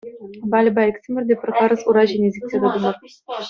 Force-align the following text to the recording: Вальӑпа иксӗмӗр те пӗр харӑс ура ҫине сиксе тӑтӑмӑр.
Вальӑпа 0.51 0.81
иксӗмӗр 0.91 1.23
те 1.27 1.35
пӗр 1.41 1.49
харӑс 1.57 1.81
ура 1.91 2.03
ҫине 2.13 2.29
сиксе 2.39 2.57
тӑтӑмӑр. 2.65 2.95